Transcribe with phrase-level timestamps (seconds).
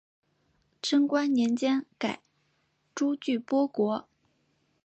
[0.81, 2.23] 贞观年间改
[2.95, 4.07] 朱俱波国。